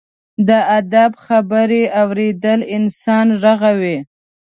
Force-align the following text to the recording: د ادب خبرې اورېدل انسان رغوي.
د 0.47 0.49
ادب 0.79 1.11
خبرې 1.25 1.83
اورېدل 2.01 2.59
انسان 2.77 3.27
رغوي. 3.43 3.97